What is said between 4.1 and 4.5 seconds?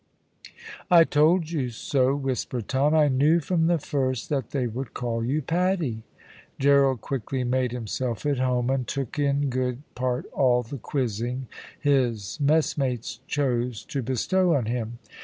that